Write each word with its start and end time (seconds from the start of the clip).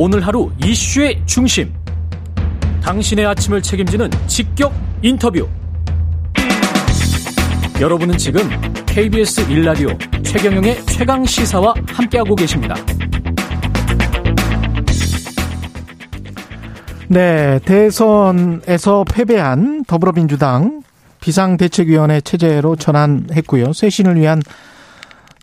오늘 0.00 0.24
하루 0.24 0.48
이슈의 0.64 1.20
중심. 1.26 1.74
당신의 2.80 3.26
아침을 3.26 3.60
책임지는 3.60 4.08
직격 4.28 4.72
인터뷰. 5.02 5.48
여러분은 7.80 8.16
지금 8.16 8.48
KBS 8.86 9.50
일라디오 9.50 9.88
최경영의 10.22 10.86
최강 10.86 11.24
시사와 11.24 11.74
함께하고 11.88 12.36
계십니다. 12.36 12.76
네, 17.08 17.58
대선에서 17.64 19.04
패배한 19.12 19.84
더불어민주당 19.84 20.84
비상대책위원회 21.20 22.20
체제로 22.20 22.76
전환했고요. 22.76 23.72
쇄신을 23.72 24.14
위한 24.14 24.40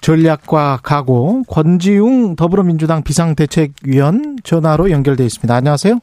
전략과 0.06 0.82
각오 0.84 1.42
권지웅 1.46 2.36
더불어민주당 2.36 3.02
비상대책위원 3.02 4.36
전화로 4.44 4.92
연결돼 4.92 5.26
있습니다. 5.26 5.56
안녕하세요. 5.56 6.00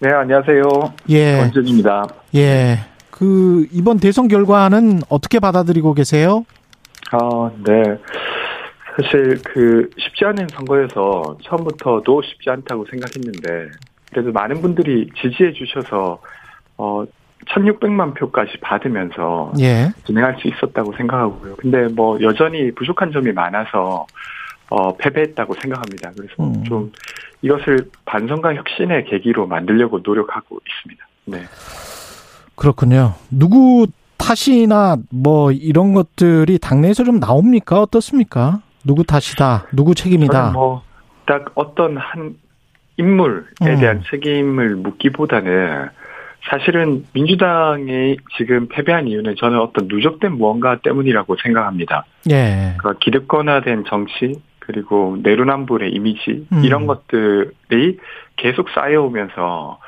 네, 0.00 0.12
안녕하세요. 0.12 0.62
예. 1.10 1.36
권준입니다. 1.42 2.08
예. 2.34 2.78
그 3.12 3.68
이번 3.70 4.00
대선 4.00 4.26
결과는 4.26 5.02
어떻게 5.08 5.38
받아들이고 5.38 5.94
계세요? 5.94 6.46
아, 7.12 7.50
네. 7.64 7.82
사실 8.96 9.40
그 9.44 9.88
쉽지 9.96 10.24
않은 10.24 10.48
선거여서 10.50 11.38
처음부터도 11.44 12.22
쉽지 12.22 12.50
않다고 12.50 12.86
생각했는데 12.90 13.70
그래도 14.10 14.32
많은 14.32 14.60
분들이 14.60 15.08
지지해 15.14 15.52
주셔서 15.52 16.20
어 16.76 17.04
1600만 17.46 18.14
표까지 18.14 18.58
받으면서 18.60 19.52
예. 19.60 19.90
진행할 20.04 20.36
수 20.40 20.48
있었다고 20.48 20.92
생각하고요. 20.96 21.56
근데 21.56 21.88
뭐 21.88 22.20
여전히 22.20 22.72
부족한 22.72 23.12
점이 23.12 23.32
많아서 23.32 24.06
어 24.70 24.96
패배했다고 24.96 25.54
생각합니다. 25.54 26.10
그래서 26.16 26.34
음. 26.40 26.64
좀 26.64 26.92
이것을 27.40 27.90
반성과 28.04 28.54
혁신의 28.54 29.04
계기로 29.06 29.46
만들려고 29.46 30.00
노력하고 30.02 30.58
있습니다. 30.68 31.06
네. 31.26 31.44
그렇군요. 32.54 33.14
누구 33.30 33.86
탓이나 34.18 34.96
뭐 35.10 35.52
이런 35.52 35.94
것들이 35.94 36.58
당내에서 36.58 37.04
좀 37.04 37.20
나옵니까? 37.20 37.80
어떻습니까? 37.80 38.60
누구 38.84 39.04
탓이다. 39.04 39.68
누구 39.72 39.94
책임이다. 39.94 40.50
뭐 40.50 40.88
딱 41.28 41.52
어떤 41.54 41.98
한 41.98 42.36
인물에 42.96 43.42
음. 43.62 43.78
대한 43.78 44.02
책임을 44.10 44.76
묻기보다는 44.76 45.90
사실은 46.44 47.04
민주당이 47.12 48.16
지금 48.36 48.68
패배한 48.68 49.06
이유는 49.08 49.36
저는 49.36 49.58
어떤 49.58 49.88
누적된 49.88 50.32
무언가 50.32 50.78
때문이라고 50.78 51.36
생각합니다. 51.42 52.04
예. 52.30 52.74
그러니까 52.78 52.94
기득권화된 53.00 53.84
정치 53.84 54.40
그리고 54.58 55.16
내로남불의 55.22 55.92
이미지 55.92 56.46
음. 56.52 56.62
이런 56.64 56.86
것들이 56.86 57.98
계속 58.36 58.68
쌓여오면서 58.70 59.80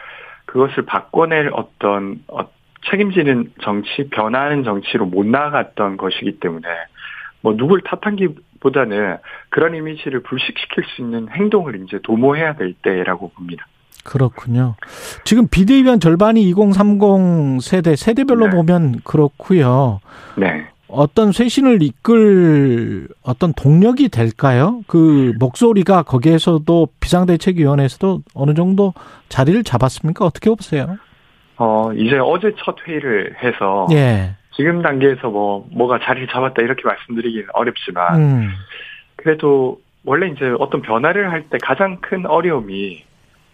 그것을 0.47 0.84
바꿔낼 0.84 1.51
어떤 1.53 2.23
어, 2.29 2.48
책임지는 2.91 3.53
정치, 3.62 4.09
변화하는 4.11 4.64
정치로 4.64 5.07
못 5.07 5.27
나아갔던 5.27 5.97
것이기 5.97 6.41
때문에 6.41 6.67
뭐 7.42 7.57
누굴 7.57 7.83
탓하기보다는 7.83 9.19
그런 9.51 9.75
이미지를 9.75 10.20
불식시킬 10.23 10.85
수 10.85 11.03
있는 11.03 11.29
행동을 11.31 11.83
이제 11.85 11.98
도모해야 12.03 12.55
될 12.55 12.75
때라고 12.75 13.31
봅니다. 13.31 13.67
그렇군요. 14.05 14.75
지금 15.25 15.47
비대위원 15.48 16.01
절반이 16.01 16.43
2030 16.51 17.62
세대, 17.62 17.97
세대별로 17.97 18.47
네. 18.47 18.57
보면 18.57 19.01
그렇고요. 19.05 20.01
네. 20.37 20.67
어떤 20.89 21.31
쇄신을 21.31 21.83
이끌 21.83 23.07
어떤 23.23 23.53
동력이 23.53 24.09
될까요? 24.09 24.81
그 24.89 25.33
목소리가 25.39 26.03
거기에서도 26.03 26.89
비상대책위원회에서도 26.98 28.23
어느 28.34 28.55
정도 28.55 28.92
자리를 29.29 29.62
잡았습니까? 29.62 30.25
어떻게 30.25 30.51
보세요? 30.51 30.97
어, 31.59 31.92
이제 31.92 32.19
어제 32.19 32.53
첫 32.64 32.77
회의를 32.87 33.37
해서 33.42 33.87
예. 33.92 34.35
지금 34.57 34.83
단계에서 34.83 35.29
뭐 35.29 35.67
뭐가 35.70 36.01
자리를 36.03 36.27
잡았다 36.29 36.61
이렇게 36.63 36.83
말씀드리기는 36.85 37.47
어렵지만 37.53 38.17
음. 38.20 38.48
그래도 39.17 39.80
원래 40.05 40.29
이제 40.29 40.53
어떤 40.58 40.83
변화를 40.83 41.30
할 41.30 41.45
때 41.51 41.58
가장 41.63 41.98
큰 42.01 42.27
어려움이 42.27 43.05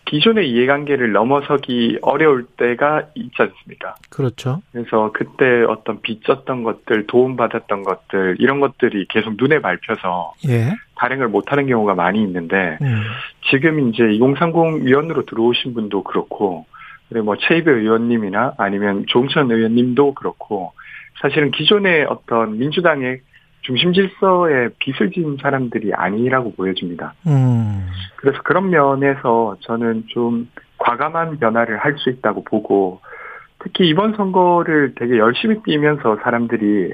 기존의 0.06 0.50
이해관계를 0.50 1.12
넘어서기 1.12 1.99
어려울 2.00 2.47
때가 2.56 3.09
있지 3.15 3.34
않습니까? 3.39 3.97
그렇죠. 4.09 4.62
그래서 4.72 5.11
그때 5.12 5.62
어떤 5.69 6.00
빚졌던 6.00 6.62
것들, 6.62 7.06
도움받았던 7.06 7.83
것들, 7.83 8.37
이런 8.39 8.61
것들이 8.61 9.06
계속 9.09 9.34
눈에 9.37 9.61
밟혀서 9.61 10.34
예. 10.49 10.72
발행을 10.94 11.28
못하는 11.28 11.67
경우가 11.67 11.94
많이 11.94 12.22
있는데, 12.22 12.78
음. 12.81 13.03
지금 13.50 13.89
이제 13.89 14.05
2030 14.05 14.87
위원으로 14.87 15.27
들어오신 15.27 15.75
분도 15.75 16.03
그렇고, 16.03 16.67
그리고 17.09 17.27
뭐 17.27 17.37
최이배 17.37 17.71
의원님이나 17.71 18.55
아니면 18.59 19.05
조홍천 19.09 19.50
의원님도 19.50 20.15
그렇고, 20.15 20.73
사실은 21.21 21.50
기존의 21.50 22.06
어떤 22.09 22.59
민주당의 22.59 23.21
중심 23.66 23.93
질서에 23.93 24.69
빚을 24.78 25.10
지은 25.12 25.38
사람들이 25.43 25.93
아니라고 25.93 26.54
보여집니다. 26.54 27.15
음. 27.27 27.88
그래서 28.16 28.38
그런 28.44 28.71
면에서 28.71 29.56
저는 29.62 30.04
좀 30.09 30.49
과감한 30.78 31.38
변화를 31.38 31.78
할 31.78 31.97
수 31.99 32.10
있다고 32.10 32.44
보고 32.44 33.00
특히 33.59 33.88
이번 33.88 34.15
선거를 34.16 34.94
되게 34.97 35.19
열심히 35.19 35.56
뛰면서 35.65 36.19
사람들이 36.22 36.93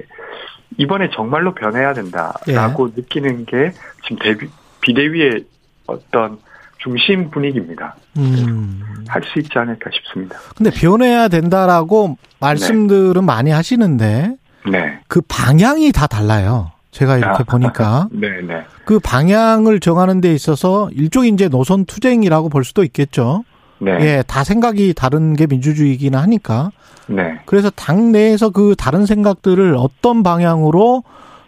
이번에 0.78 1.10
정말로 1.10 1.52
변해야 1.54 1.92
된다라고 1.92 2.88
느끼는 2.96 3.44
게 3.44 3.72
지금 4.04 4.16
대비, 4.22 4.46
비대위의 4.80 5.44
어떤 5.86 6.38
중심 6.78 7.30
분위기입니다. 7.30 7.96
음. 8.16 8.80
할수 9.08 9.38
있지 9.40 9.58
않을까 9.58 9.90
싶습니다. 9.92 10.36
근데 10.56 10.70
변해야 10.70 11.28
된다라고 11.28 12.16
말씀들은 12.40 13.24
많이 13.24 13.50
하시는데 13.50 14.36
네. 14.70 14.98
그 15.08 15.20
방향이 15.22 15.92
다 15.92 16.06
달라요. 16.06 16.70
제가 16.90 17.16
이렇게 17.16 17.42
아. 17.42 17.44
보니까 17.44 18.08
네 18.12 18.28
네. 18.46 18.62
그 18.84 19.00
방향을 19.00 19.80
정하는 19.80 20.20
데 20.20 20.32
있어서 20.34 20.90
일종의 20.92 21.30
이제 21.30 21.48
노선 21.48 21.84
투쟁이라고 21.86 22.48
볼 22.48 22.64
수도 22.64 22.84
있겠죠. 22.84 23.44
네. 23.78 23.92
예, 24.00 24.24
다 24.26 24.44
생각이 24.44 24.94
다른 24.94 25.34
게 25.34 25.46
민주주의이긴 25.46 26.14
하니까. 26.14 26.70
네. 27.08 27.40
그래서 27.46 27.70
당 27.70 28.12
내에서 28.12 28.50
그 28.50 28.76
다른 28.78 29.06
생각들을 29.06 29.74
어떤 29.76 30.22
방향으로 30.22 31.02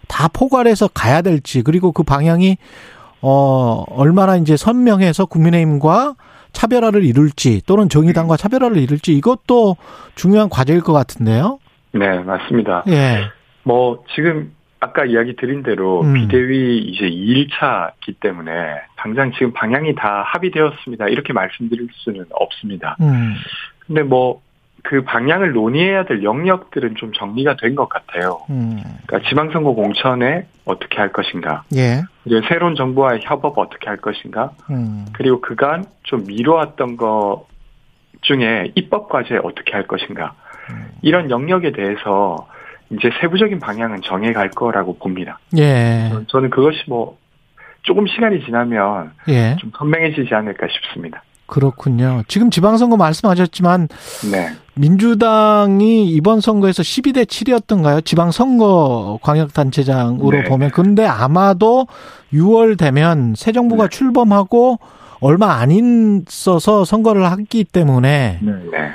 다 0.09 0.29
포괄해서 0.29 0.89
가야 0.89 1.23
될지 1.23 1.63
그리고 1.63 1.93
그 1.93 2.03
방향이 2.03 2.59
어 3.21 3.85
얼마나 3.89 4.37
이제 4.37 4.57
선명해서 4.57 5.27
국민의힘과 5.27 6.15
차별화를 6.53 7.05
이룰지 7.05 7.63
또는 7.67 7.89
정의당과 7.89 8.37
차별화를 8.37 8.79
이룰지 8.79 9.15
이것도 9.15 9.77
중요한 10.15 10.49
과제일 10.49 10.81
것 10.81 10.93
같은데요. 10.93 11.59
네, 11.95 12.19
맞습니다. 12.21 12.85
예. 12.89 13.31
뭐 13.63 14.05
지금 14.15 14.53
아까 14.81 15.05
이야기 15.05 15.35
드린 15.37 15.63
대로 15.63 16.03
음. 16.03 16.15
비대위 16.15 16.79
이제 16.79 17.07
2일차기 17.09 18.21
때문에 18.21 18.53
당장 18.97 19.33
지금 19.33 19.53
방향이 19.53 19.95
다 19.95 20.23
합의되었습니다. 20.27 21.09
이렇게 21.09 21.33
말씀드릴 21.33 21.89
수는 21.93 22.27
없습니다. 22.31 22.97
음. 23.01 23.35
근데 23.87 24.03
뭐 24.03 24.45
그 24.85 25.03
방향을 25.03 25.53
논의해야 25.53 26.05
될 26.05 26.23
영역들은 26.23 26.97
좀 26.97 27.11
정리가 27.13 27.57
된 27.57 27.75
것 27.75 27.89
같아요. 27.89 28.43
음. 28.51 28.79
그러니까 29.07 29.29
지방선거 29.29 29.73
공천에 29.73 30.47
어떻게 30.67 30.99
할 30.99 31.11
것인가, 31.11 31.65
예. 31.75 32.03
이제 32.27 32.41
새로운 32.49 32.75
정부와의 32.77 33.21
협업 33.25 33.59
어떻게 33.59 33.89
할 33.89 33.97
것인가, 33.97 34.53
음. 34.71 35.07
그리고 35.15 35.41
그간 35.41 35.87
좀 36.03 36.25
미뤄왔던 36.27 36.99
것 36.99 37.47
중에 38.21 38.73
입법 38.75 39.09
과제 39.09 39.39
어떻게 39.43 39.73
할 39.73 39.87
것인가, 39.87 40.35
이런 41.05 41.31
영역에 41.31 41.73
대해서 41.73 42.49
이제 42.91 43.11
세부적인 43.21 43.61
방향은 43.61 44.01
정해갈 44.03 44.51
거라고 44.51 44.97
봅니다. 44.97 45.39
예. 45.57 46.11
저는 46.29 46.49
그것이 46.49 46.79
뭐 46.89 47.19
조금 47.83 48.07
시간이 48.07 48.43
지나면 48.45 49.13
예. 49.29 49.57
좀 49.61 49.71
선명해지지 49.77 50.35
않을까 50.35 50.67
싶습니다. 50.69 51.23
그렇군요. 51.47 52.23
지금 52.27 52.49
지방선거 52.49 52.97
말씀하셨지만 52.97 53.89
네, 54.33 54.49
민주당이 54.77 56.09
이번 56.09 56.41
선거에서 56.41 56.83
12대 56.83 57.27
7이었던가요? 57.27 58.03
지방선거 58.03 59.19
광역단체장으로 59.21 60.39
네. 60.39 60.45
보면. 60.45 60.71
근데 60.71 61.05
아마도 61.05 61.87
6월 62.33 62.79
되면 62.79 63.35
새 63.37 63.53
정부가 63.53 63.89
네. 63.89 63.89
출범하고 63.91 64.79
얼마 65.21 65.53
안 65.57 65.71
있어서 65.71 66.87
선거를 66.87 67.31
하기 67.31 67.65
때문에 67.65 68.39
네, 68.41 68.53
네. 68.73 68.93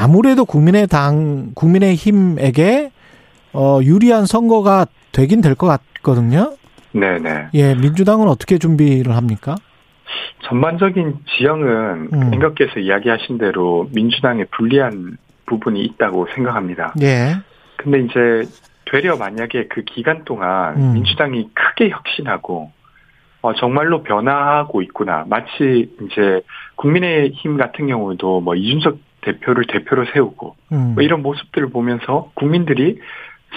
아무래도 0.00 0.44
국민의당, 0.44 1.50
국민의힘에게 1.54 2.92
어, 3.52 3.80
유리한 3.82 4.24
선거가 4.24 4.86
되긴 5.10 5.40
될 5.40 5.56
것 5.56 5.66
같거든요. 5.66 6.52
네, 6.92 7.18
네. 7.18 7.48
예, 7.54 7.74
민주당은 7.74 8.28
어떻게 8.28 8.58
준비를 8.58 9.16
합니까? 9.16 9.56
전반적인 10.44 11.18
지형은 11.36 12.08
음. 12.12 12.34
앵커께서 12.34 12.78
이야기하신 12.78 13.38
대로 13.38 13.88
민주당에 13.92 14.44
불리한 14.56 15.16
부분이 15.46 15.82
있다고 15.82 16.28
생각합니다. 16.34 16.94
예. 17.02 17.36
근데 17.76 18.00
이제 18.00 18.48
되려 18.90 19.16
만약에 19.16 19.66
그 19.68 19.82
기간 19.82 20.24
동안 20.24 20.76
음. 20.76 20.92
민주당이 20.94 21.50
크게 21.54 21.90
혁신하고 21.90 22.70
어, 23.42 23.54
정말로 23.54 24.02
변화하고 24.02 24.82
있구나. 24.82 25.24
마치 25.28 25.90
이제 26.02 26.42
국민의힘 26.76 27.56
같은 27.56 27.86
경우도 27.88 28.40
뭐 28.40 28.54
이준석 28.54 28.98
대표를 29.22 29.64
대표로 29.66 30.06
세우고 30.12 30.56
음. 30.72 30.92
뭐 30.94 31.02
이런 31.02 31.22
모습들을 31.22 31.70
보면서 31.70 32.30
국민들이 32.34 32.98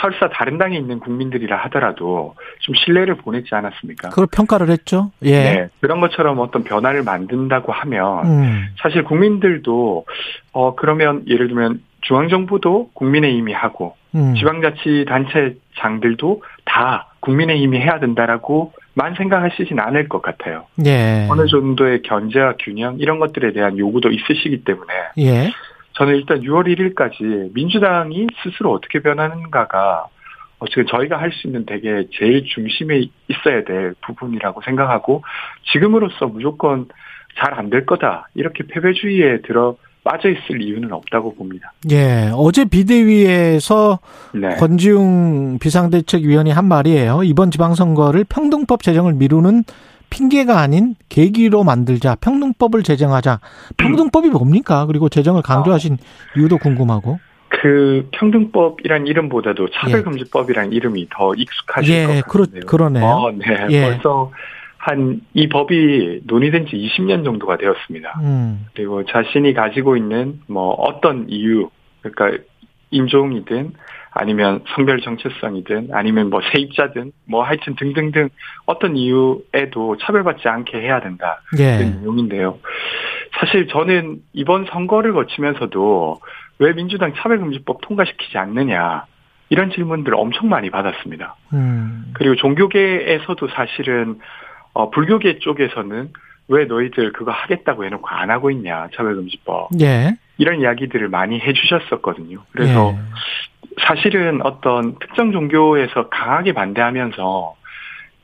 설사 0.02 0.28
다른 0.30 0.58
당에 0.58 0.76
있는 0.76 1.00
국민들이라 1.00 1.56
하더라도 1.66 2.36
좀 2.60 2.76
신뢰를 2.76 3.16
보냈지 3.16 3.54
않았습니까? 3.54 4.10
그걸 4.10 4.28
평가를 4.28 4.70
했죠. 4.70 5.12
예. 5.22 5.32
네, 5.32 5.70
그런 5.82 6.02
것처럼 6.02 6.40
어떤 6.40 6.64
변화를 6.64 7.04
만든다고 7.04 7.72
하면 7.72 8.26
음. 8.26 8.68
사실 8.82 9.04
국민들도 9.04 10.06
어 10.52 10.76
그러면 10.76 11.24
예를 11.28 11.48
들면 11.48 11.84
중앙정부도 12.02 12.90
국민의힘이 12.94 13.54
하고 13.54 13.96
음. 14.16 14.34
지방자치단체장들도 14.36 16.44
다 16.66 17.14
국민의힘이 17.20 17.80
해야 17.80 18.00
된다라고 18.00 18.74
만 18.96 19.16
생각하시진 19.16 19.80
않을 19.80 20.08
것 20.08 20.22
같아요. 20.22 20.66
예. 20.86 21.28
어느 21.30 21.48
정도의 21.48 22.02
견제와 22.04 22.56
균형 22.60 22.98
이런 23.00 23.20
것들에 23.20 23.52
대한 23.54 23.78
요구도 23.78 24.10
있으시기 24.12 24.64
때문에 24.64 24.94
예. 25.18 25.52
저는 25.94 26.16
일단 26.16 26.42
6월 26.42 26.68
1일까지 26.68 27.54
민주당이 27.54 28.28
스스로 28.44 28.72
어떻게 28.72 29.00
변하는가가 29.00 30.08
어, 30.60 30.68
지금 30.68 30.86
저희가 30.86 31.18
할 31.20 31.32
수 31.32 31.48
있는 31.48 31.66
되게 31.66 32.08
제일 32.14 32.46
중심에 32.46 33.08
있어야 33.28 33.64
될 33.64 33.96
부분이라고 34.02 34.62
생각하고 34.62 35.24
지금으로서 35.72 36.28
무조건 36.28 36.88
잘 37.38 37.58
안 37.58 37.70
될 37.72 37.86
거다 37.88 38.30
이렇게 38.36 38.64
패배주의에 38.68 39.42
들어 39.42 39.76
빠져 40.04 40.30
있을 40.30 40.62
이유는 40.62 40.92
없다고 40.92 41.36
봅니다. 41.36 41.72
예. 41.92 42.30
어제 42.34 42.66
비대위에서 42.66 44.00
네. 44.34 44.50
권지웅 44.56 45.60
비상대책위원이 45.60 46.52
한 46.52 46.66
말이에요. 46.66 47.24
이번 47.24 47.52
지방선거를 47.52 48.26
평등법 48.26 48.84
제정을 48.84 49.14
미루는 49.14 49.64
핑계가 50.10 50.60
아닌 50.60 50.96
계기로 51.10 51.64
만들자. 51.64 52.16
평등법을 52.16 52.84
제정하자. 52.84 53.40
평등법이 53.78 54.30
뭡니까? 54.30 54.86
그리고 54.86 55.10
제정을 55.10 55.42
강조하신 55.42 55.98
이유도 56.38 56.58
궁금하고. 56.58 57.20
그 57.50 58.10
평등법이란 58.12 59.08
이름보다도 59.08 59.70
차별금지법이란 59.70 60.74
이름이 60.74 61.08
더 61.16 61.34
익숙하실 61.36 61.94
예, 61.94 62.06
것 62.06 62.28
그러, 62.28 62.44
같은데요. 62.44 62.66
그러네요. 62.66 63.06
어, 63.06 63.32
네. 63.32 63.68
예. 63.70 63.82
벌써 63.86 64.32
한 64.86 65.22
이 65.34 65.48
법이 65.48 66.24
논의된 66.26 66.66
지 66.68 66.76
20년 66.76 67.24
정도가 67.24 67.56
되었습니다. 67.58 68.20
음. 68.22 68.66
그리고 68.74 69.06
자신이 69.06 69.54
가지고 69.54 69.96
있는 69.96 70.42
뭐 70.48 70.72
어떤 70.72 71.30
이유, 71.30 71.70
그러니까 72.02 72.44
인종이든 72.92 73.72
아니면 74.12 74.62
성별 74.76 75.00
정체성이든 75.00 75.90
아니면 75.94 76.30
뭐 76.30 76.42
세입자든 76.52 77.14
뭐 77.26 77.44
하여튼 77.44 77.76
등등등 77.76 78.28
어떤 78.66 78.98
이유에도 78.98 79.96
차별받지 80.02 80.50
않게 80.50 80.78
해야 80.78 81.00
된다. 81.00 81.42
예. 81.58 81.78
그 81.78 82.00
내용인데요. 82.02 82.60
사실 83.40 83.68
저는 83.68 84.18
이번 84.34 84.66
선거를 84.66 85.14
거치면서도 85.14 86.20
왜 86.60 86.74
민주당 86.74 87.14
차별금지법 87.16 87.80
통과시키지 87.82 88.38
않느냐 88.38 89.06
이런 89.48 89.72
질문들을 89.72 90.16
엄청 90.18 90.50
많이 90.50 90.70
받았습니다. 90.70 91.36
음. 91.54 92.12
그리고 92.14 92.36
종교계에서도 92.36 93.48
사실은 93.48 94.20
어, 94.74 94.90
불교계 94.90 95.40
쪽에서는 95.40 96.12
왜 96.50 96.66
너희들 96.66 97.14
그거 97.14 97.32
하겠다고 97.32 97.86
해놓고 97.86 98.08
안 98.08 98.30
하고 98.30 98.52
있냐 98.52 98.88
차별금지법 98.96 99.70
예. 99.82 100.16
이런 100.38 100.60
이야기들을 100.60 101.08
많이 101.10 101.40
해주셨었거든요. 101.40 102.40
그래서 102.52 102.94
예. 102.94 103.00
사실은 103.88 104.42
어떤 104.44 104.98
특정 105.00 105.32
종교에서 105.32 106.10
강하게 106.10 106.54
반대하면서 106.54 107.56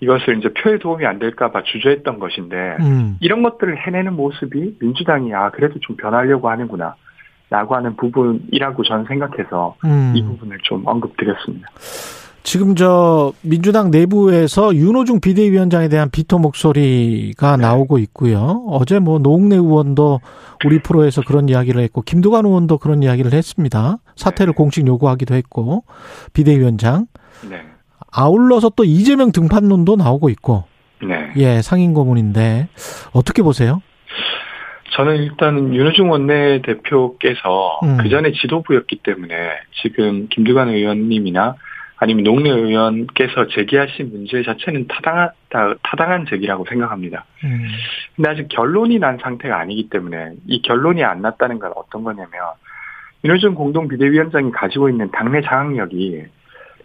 이것을 0.01 0.37
이제 0.37 0.49
표에 0.53 0.77
도움이 0.77 1.05
안 1.05 1.19
될까봐 1.19 1.63
주저했던 1.63 2.19
것인데 2.19 2.77
음. 2.79 3.17
이런 3.19 3.43
것들을 3.43 3.77
해내는 3.85 4.13
모습이 4.13 4.77
민주당이 4.79 5.33
아 5.33 5.49
그래도 5.51 5.79
좀 5.79 5.97
변하려고 5.97 6.49
하는구나 6.49 6.95
라고 7.49 7.75
하는 7.75 7.95
부분이라고 7.95 8.83
저는 8.83 9.05
생각해서 9.05 9.75
음. 9.83 10.13
이 10.15 10.23
부분을 10.23 10.59
좀 10.63 10.83
언급드렸습니다. 10.85 11.67
지금 12.43 12.75
저 12.75 13.33
민주당 13.41 13.91
내부에서 13.91 14.73
윤호중 14.73 15.19
비대위원장에 15.19 15.89
대한 15.89 16.09
비토 16.09 16.39
목소리가 16.39 17.57
네. 17.57 17.63
나오고 17.63 17.97
있고요. 17.99 18.65
어제 18.67 18.99
뭐 18.99 19.19
노웅래 19.19 19.55
의원도 19.55 20.21
우리 20.65 20.79
프로에서 20.81 21.21
그런 21.21 21.49
이야기를 21.49 21.81
했고 21.81 22.01
김두관 22.01 22.45
의원도 22.45 22.77
그런 22.77 23.03
이야기를 23.03 23.33
했습니다. 23.33 23.97
사퇴를 24.15 24.53
네. 24.53 24.57
공식 24.57 24.87
요구하기도 24.87 25.35
했고 25.35 25.83
비대위원장 26.33 27.07
네. 27.49 27.61
아울러서 28.11 28.71
또 28.75 28.83
이재명 28.83 29.31
등판론도 29.31 29.95
나오고 29.97 30.29
있고 30.29 30.63
네. 31.01 31.31
예 31.37 31.61
상임 31.61 31.93
고문인데 31.93 32.67
어떻게 33.13 33.41
보세요? 33.41 33.81
저는 34.95 35.17
일단 35.17 35.73
윤호중 35.73 36.09
원내 36.09 36.61
대표께서 36.63 37.79
음. 37.83 37.97
그 38.01 38.09
전에 38.09 38.31
지도부였기 38.33 39.01
때문에 39.03 39.35
지금 39.81 40.27
김두관 40.29 40.69
의원님이나 40.69 41.55
아니면 42.01 42.23
농내 42.23 42.49
의원께서 42.49 43.47
제기하신 43.47 44.11
문제 44.11 44.41
자체는 44.41 44.87
타당하, 44.87 45.31
타- 45.49 45.73
타당한 45.83 46.25
제기라고 46.29 46.65
생각합니다. 46.69 47.25
음. 47.43 47.67
근데 48.15 48.29
아직 48.29 48.47
결론이 48.49 48.99
난 48.99 49.17
상태가 49.21 49.59
아니기 49.59 49.89
때문에 49.89 50.31
이 50.47 50.61
결론이 50.61 51.03
안 51.03 51.21
났다는 51.21 51.59
건 51.59 51.73
어떤 51.75 52.03
거냐면 52.05 52.29
윤호중 53.25 53.53
공동 53.55 53.89
비대위원장이 53.89 54.51
가지고 54.51 54.89
있는 54.89 55.11
당내 55.11 55.41
장악력이 55.41 56.23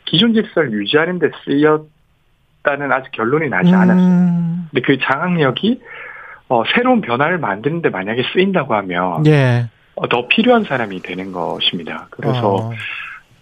기존 0.05 0.35
질서를 0.35 0.73
유지하는 0.73 1.21
데 1.21 1.31
쓰였다는 1.45 2.91
아직 2.93 3.13
결론이 3.13 3.49
나지 3.49 3.73
않았어요. 3.73 4.05
음. 4.05 4.69
근데 4.73 4.81
그 4.85 4.99
장악력이 4.99 5.81
어, 6.49 6.63
새로운 6.75 7.01
변화를 7.01 7.39
만드는데 7.39 7.89
만약에 7.91 8.23
쓰인다고 8.33 8.75
하면 8.75 9.25
예. 9.27 9.67
어, 9.95 10.09
더 10.09 10.27
필요한 10.27 10.65
사람이 10.65 11.03
되는 11.03 11.31
것입니다. 11.31 12.09
그래서 12.11 12.55
어. 12.57 12.73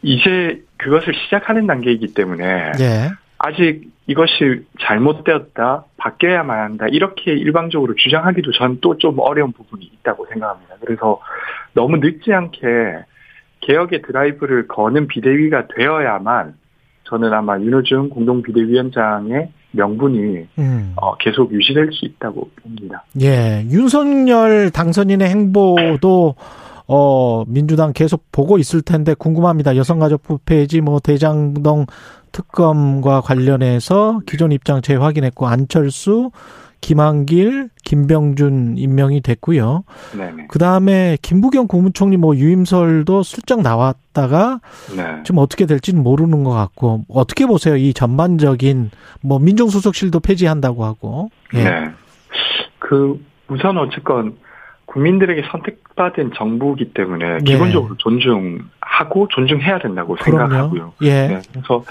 이제 0.02 0.62
그것을 0.78 1.14
시작하는 1.14 1.66
단계이기 1.66 2.14
때문에 2.14 2.72
예. 2.80 3.10
아직 3.38 3.90
이것이 4.06 4.64
잘못되었다, 4.80 5.84
바뀌어야만 5.96 6.58
한다, 6.58 6.86
이렇게 6.90 7.32
일방적으로 7.32 7.94
주장하기도 7.94 8.52
전 8.52 8.80
또 8.80 8.96
좀 8.98 9.18
어려운 9.20 9.52
부분이 9.52 9.84
있다고 9.84 10.26
생각합니다. 10.26 10.74
그래서 10.84 11.20
너무 11.72 11.96
늦지 11.98 12.32
않게 12.32 12.58
개혁의 13.60 14.02
드라이브를 14.02 14.66
거는 14.68 15.06
비대위가 15.06 15.68
되어야만 15.76 16.54
저는 17.04 17.32
아마 17.32 17.58
윤호중 17.60 18.08
공동 18.10 18.42
비대위원장의 18.42 19.50
명분이 19.72 20.46
음. 20.58 20.92
어, 20.96 21.16
계속 21.16 21.52
유지될 21.52 21.90
수 21.92 22.04
있다고 22.04 22.50
봅니다. 22.62 23.04
예, 23.22 23.64
윤석열 23.70 24.70
당선인의 24.70 25.28
행보도 25.28 26.34
어 26.86 27.44
민주당 27.46 27.92
계속 27.92 28.24
보고 28.32 28.58
있을 28.58 28.82
텐데 28.82 29.14
궁금합니다. 29.14 29.76
여성가족부 29.76 30.38
폐지, 30.44 30.80
뭐 30.80 31.00
대장동 31.00 31.86
특검과 32.32 33.20
관련해서 33.20 34.20
기존 34.26 34.52
입장 34.52 34.80
재확인했고 34.80 35.46
안철수, 35.46 36.30
김한길, 36.80 37.68
김병준 37.84 38.74
임명이 38.76 39.20
됐고요. 39.20 39.84
그 40.48 40.58
다음에 40.58 41.16
김부겸 41.22 41.68
국무총리 41.68 42.16
뭐 42.16 42.34
유임설도 42.34 43.22
슬쩍 43.22 43.62
나왔다가 43.62 44.60
네. 44.96 45.22
좀 45.22 45.38
어떻게 45.38 45.66
될지는 45.66 46.02
모르는 46.02 46.42
것 46.42 46.50
같고 46.50 47.04
어떻게 47.08 47.46
보세요? 47.46 47.76
이 47.76 47.94
전반적인 47.94 48.90
뭐 49.22 49.38
민정수석실도 49.38 50.20
폐지한다고 50.20 50.84
하고 50.84 51.28
예. 51.54 51.64
네. 51.64 51.90
그 52.80 53.24
우선 53.48 53.78
어쨌건 53.78 54.36
국민들에게 54.92 55.42
선택받은 55.50 56.32
정부이기 56.36 56.92
때문에 56.92 57.38
네. 57.38 57.44
기본적으로 57.44 57.96
존중하고 57.96 59.28
존중해야 59.30 59.78
된다고 59.78 60.16
생각하고요. 60.16 60.92
예. 61.02 61.28
네. 61.28 61.40
그래서 61.50 61.84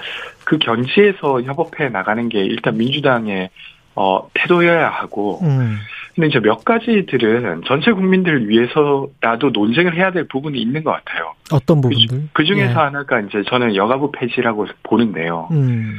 그 0.45 0.59
견지에서 0.59 1.41
협업해 1.41 1.89
나가는 1.89 2.29
게 2.29 2.39
일단 2.39 2.77
민주당의 2.77 3.49
어, 3.95 4.29
태도여야 4.33 4.87
하고, 4.89 5.39
음. 5.43 5.77
근데 6.15 6.27
이제 6.27 6.39
몇 6.39 6.63
가지들은 6.63 7.63
전체 7.65 7.91
국민들을 7.91 8.47
위해서라도 8.47 9.49
논쟁을 9.51 9.95
해야 9.97 10.11
될 10.11 10.27
부분이 10.27 10.59
있는 10.61 10.83
것 10.83 10.91
같아요. 10.91 11.33
어떤 11.51 11.81
부분들? 11.81 12.29
그 12.33 12.43
중에서 12.43 12.71
예. 12.71 12.73
하나가 12.73 13.19
이제 13.19 13.43
저는 13.47 13.75
여가부 13.75 14.11
폐지라고 14.13 14.67
보는데요. 14.83 15.49
음. 15.51 15.97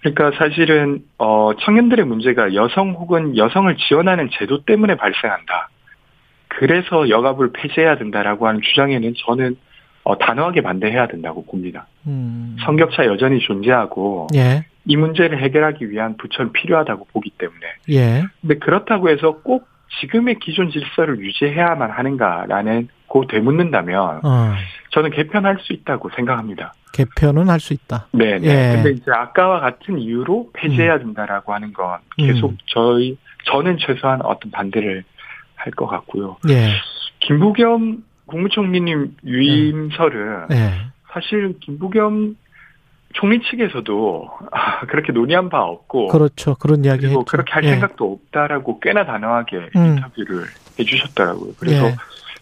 그러니까 0.00 0.36
사실은 0.38 1.00
어 1.18 1.52
청년들의 1.60 2.04
문제가 2.04 2.54
여성 2.54 2.90
혹은 2.92 3.36
여성을 3.36 3.74
지원하는 3.76 4.28
제도 4.38 4.62
때문에 4.64 4.96
발생한다. 4.96 5.70
그래서 6.58 7.08
여가부를 7.08 7.52
폐지해야 7.52 7.96
된다라고 7.96 8.46
하는 8.46 8.60
주장에는 8.62 9.14
저는 9.26 9.56
어 10.04 10.18
단호하게 10.18 10.60
반대해야 10.60 11.06
된다고 11.08 11.44
봅니다. 11.44 11.86
음. 12.06 12.56
성격차 12.64 13.06
여전히 13.06 13.40
존재하고 13.40 14.28
예. 14.34 14.66
이 14.84 14.96
문제를 14.96 15.42
해결하기 15.42 15.90
위한 15.90 16.16
부처는 16.18 16.52
필요하다고 16.52 17.06
보기 17.12 17.30
때문에. 17.38 17.66
예. 17.90 18.24
근데 18.40 18.58
그렇다고 18.58 19.08
해서 19.08 19.38
꼭 19.42 19.66
지금의 20.00 20.38
기존 20.40 20.70
질서를 20.70 21.18
유지해야만 21.20 21.90
하는가라는 21.90 22.88
고 23.06 23.26
되묻는다면 23.26 24.20
어, 24.24 24.54
저는 24.90 25.10
개편할 25.10 25.58
수 25.60 25.72
있다고 25.72 26.10
생각합니다. 26.16 26.74
개편은 26.92 27.48
할 27.48 27.60
수 27.60 27.72
있다. 27.72 28.08
네, 28.12 28.38
네. 28.38 28.48
예. 28.48 28.74
근데 28.74 28.90
이제 28.90 29.10
아까와 29.10 29.60
같은 29.60 29.98
이유로 29.98 30.50
폐지해야 30.52 30.98
된다라고 30.98 31.54
하는 31.54 31.72
건 31.72 31.98
계속 32.16 32.50
음. 32.50 32.58
저희 32.66 33.16
저는 33.44 33.78
최소한 33.78 34.20
어떤 34.22 34.50
반대를 34.50 35.04
할 35.64 35.72
것 35.72 35.86
같고요. 35.86 36.36
예, 36.48 36.74
김부겸 37.20 38.04
국무총리님 38.26 39.16
유임설은 39.24 40.48
예, 40.52 40.72
사실 41.12 41.58
김부겸 41.60 42.36
총리 43.14 43.40
측에서도 43.40 44.28
아, 44.50 44.80
그렇게 44.86 45.12
논의한 45.12 45.48
바 45.48 45.62
없고 45.62 46.08
그렇죠. 46.08 46.56
그런 46.56 46.84
이야기 46.84 47.02
그리고 47.02 47.20
했죠. 47.20 47.30
그렇게 47.30 47.52
할 47.52 47.64
예. 47.64 47.70
생각도 47.70 48.12
없다라고 48.12 48.80
꽤나 48.80 49.06
단호하게 49.06 49.56
음. 49.76 49.86
인터뷰를 49.86 50.44
해주셨더라고요. 50.78 51.52
그래서 51.58 51.86
예. 51.86 51.96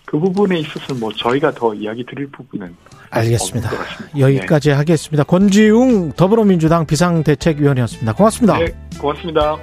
그 0.07 0.19
부분에 0.19 0.59
있어서 0.59 0.95
뭐 0.95 1.13
저희가 1.13 1.53
더 1.53 1.75
이야기 1.75 2.05
드릴 2.05 2.27
부분은 2.31 2.75
알겠습니다. 3.11 3.71
여기까지 4.19 4.71
하겠습니다. 4.71 5.25
권지웅 5.25 6.13
더불어민주당 6.13 6.87
비상대책위원이었습니다. 6.87 8.15
고맙습니다. 8.15 8.59
네, 8.59 8.65
네 8.67 8.99
고맙습니다. 8.99 9.57